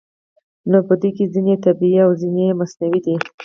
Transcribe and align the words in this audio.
نه 0.71 0.79
په 0.87 0.93
دوی 0.99 1.11
کې 1.17 1.25
ځینې 1.33 1.53
یې 1.57 1.61
طبیعي 1.65 1.95
دي 2.01 2.03
او 2.05 2.11
ځینې 2.21 2.43
یې 2.49 2.57
مصنوعي 2.59 2.99
دي 3.05 3.15